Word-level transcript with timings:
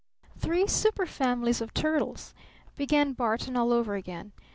"Three 0.35 0.63
superfamilies 0.63 1.61
of 1.61 1.75
turtles," 1.75 2.33
began 2.75 3.13
Barton 3.13 3.55
all 3.55 3.71
over 3.71 3.93
again. 3.93 4.31